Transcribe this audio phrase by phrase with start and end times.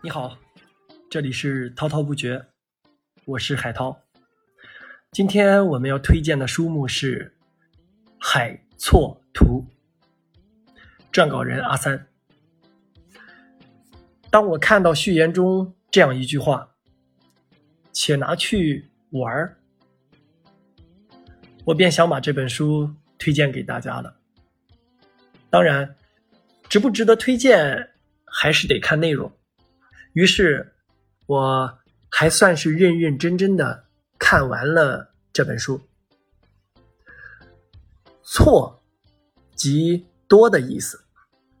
[0.00, 0.38] 你好，
[1.10, 2.40] 这里是滔滔不绝，
[3.24, 4.00] 我是海涛。
[5.10, 7.34] 今天我们要推荐的书目是
[8.20, 9.66] 《海错图》，
[11.12, 12.06] 撰稿人阿三。
[14.30, 16.76] 当我看到序言中这样一句话
[17.92, 19.58] ，“且拿去玩儿”，
[21.66, 22.88] 我便想把这本书
[23.18, 24.16] 推荐给大家了。
[25.50, 25.96] 当然，
[26.68, 27.90] 值不值得推荐，
[28.26, 29.32] 还是得看内容。
[30.14, 30.72] 于是，
[31.26, 31.78] 我
[32.10, 33.84] 还算是认认真真的
[34.18, 35.80] 看完了这本书。
[38.22, 38.82] 错，
[39.54, 41.04] 即多的意思，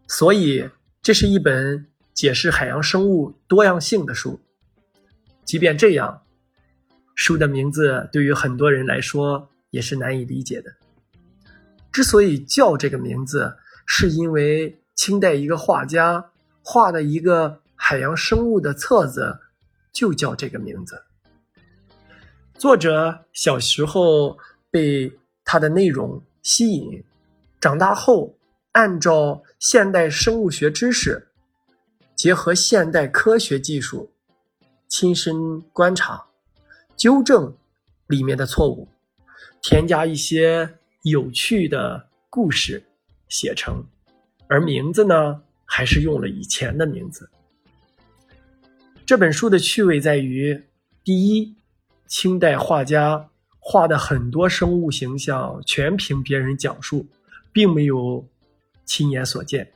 [0.08, 0.68] 所以
[1.02, 4.40] 这是一本解释海洋生物多样性的书。
[5.44, 6.22] 即便这样，
[7.14, 10.72] 书的名字对于很多人来说也是难以理解的。
[11.92, 17.60] 之所以叫这个名字，是因为清代一个画家画的一个。
[17.88, 19.34] 海洋生物的册子
[19.94, 21.02] 就叫这个名字。
[22.52, 24.36] 作者小时候
[24.70, 25.10] 被
[25.42, 27.02] 它的内容吸引，
[27.58, 28.36] 长大后
[28.72, 31.28] 按照现代生物学知识，
[32.14, 34.12] 结合现代科学技术，
[34.86, 36.22] 亲身观察、
[36.94, 37.56] 纠正
[38.06, 38.86] 里面的错误，
[39.62, 40.68] 添加一些
[41.04, 42.84] 有趣的故事
[43.30, 43.82] 写成，
[44.46, 47.26] 而名字呢，还是用了以前的名字。
[49.08, 50.64] 这本书的趣味在于，
[51.02, 51.56] 第一，
[52.06, 57.06] 清代画家画的很多生物形象全凭别人讲述，
[57.50, 58.28] 并没有
[58.84, 59.72] 亲眼所见，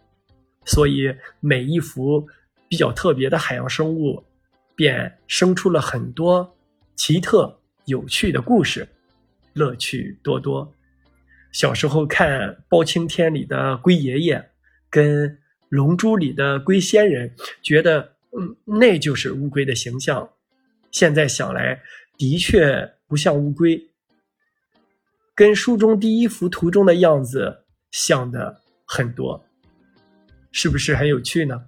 [0.66, 2.28] 所以每一幅
[2.68, 4.22] 比较特别的海洋生物，
[4.74, 6.54] 便生出了很多
[6.94, 8.86] 奇特有趣的故事，
[9.54, 10.70] 乐趣多多。
[11.52, 14.50] 小时候看《包青天》里的龟爷爷，
[14.90, 15.30] 跟
[15.70, 18.11] 《龙珠》里的龟仙人，觉得。
[18.38, 20.28] 嗯，那就是乌龟的形象。
[20.90, 21.80] 现在想来，
[22.18, 23.90] 的确不像乌龟，
[25.34, 29.44] 跟书中第一幅图中的样子像的很多，
[30.50, 31.64] 是不是很有趣呢？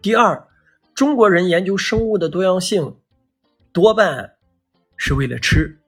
[0.00, 0.48] 第二，
[0.94, 2.96] 中国人研究生物的多样性，
[3.72, 4.34] 多半
[4.96, 5.78] 是为了吃。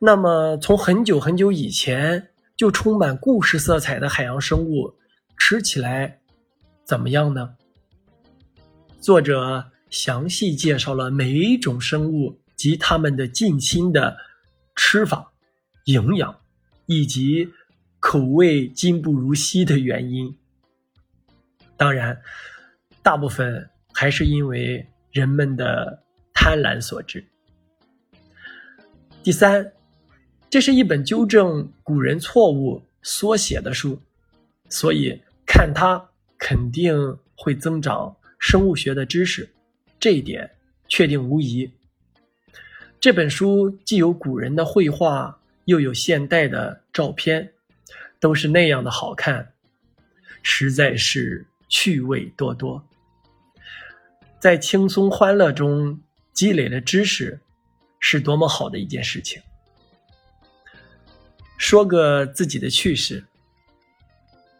[0.00, 4.94] 那么，从很久很久以前就充满故事色彩的海洋生物，
[5.36, 6.20] 吃起来。
[6.88, 7.54] 怎么样呢？
[8.98, 14.16] 作者详细介绍了每一种生物及它们的近亲的
[14.74, 15.30] 吃法、
[15.84, 16.34] 营养
[16.86, 17.46] 以及
[18.00, 20.34] 口味今不如昔的原因。
[21.76, 22.18] 当然，
[23.02, 27.22] 大部分还是因为人们的贪婪所致。
[29.22, 29.70] 第三，
[30.48, 34.00] 这是一本纠正古人错误缩写的书，
[34.70, 36.02] 所以看它。
[36.38, 39.52] 肯定会增长生物学的知识，
[39.98, 40.48] 这一点
[40.86, 41.70] 确定无疑。
[43.00, 47.52] 这本书既有古人的绘画，又有现代的照片，
[48.20, 49.52] 都是那样的好看，
[50.42, 52.82] 实在是趣味多多。
[54.38, 56.00] 在轻松欢乐中
[56.32, 57.40] 积累了知识，
[57.98, 59.42] 是多么好的一件事情。
[61.56, 63.24] 说个自己的趣事，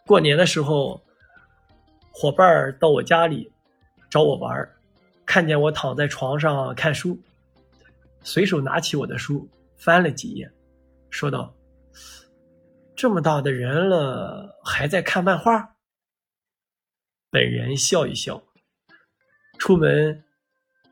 [0.05, 1.01] 过年的时候。
[2.11, 3.51] 伙伴到我家里
[4.09, 4.69] 找我玩
[5.25, 7.17] 看见我躺在床上看书，
[8.23, 9.47] 随手拿起我的书
[9.77, 10.51] 翻了几页，
[11.11, 11.53] 说道
[12.97, 15.75] ：“这么大的人了，还在看漫画？”
[17.29, 18.41] 本人笑一笑，
[19.59, 20.23] 出门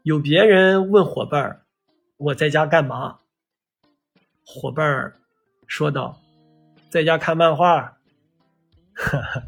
[0.03, 1.65] 有别人问伙伴
[2.17, 3.17] ：“我在家干嘛？”
[4.45, 5.13] 伙伴
[5.65, 6.21] 说道
[6.91, 7.97] ：“在家看漫画。”
[8.93, 9.46] 哈哈。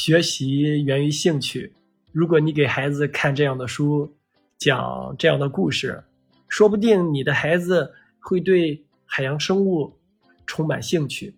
[0.00, 1.74] 学习源于兴趣。
[2.10, 4.10] 如果你给孩子看这样的书，
[4.56, 6.02] 讲这样的故事，
[6.48, 9.94] 说不定你的孩子会对海洋生物
[10.46, 11.34] 充满兴趣，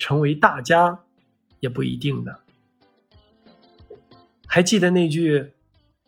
[0.00, 0.98] 成为大家
[1.60, 2.32] 也不一定呢。
[4.48, 5.52] 还记得那句：“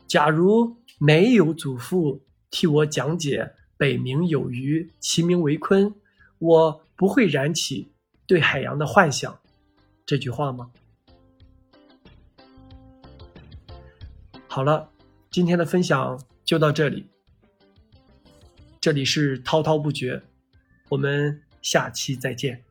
[0.08, 2.20] 假如没有祖父
[2.50, 5.94] 替我讲解‘北冥有鱼，其名为鲲’，
[6.40, 7.93] 我不会燃起
[8.26, 9.38] 对海洋的幻想。”
[10.05, 10.73] 这句话吗？
[14.54, 14.88] 好了，
[15.32, 17.08] 今天的分享就到这里。
[18.80, 20.22] 这里是滔滔不绝，
[20.90, 22.62] 我们下期再见。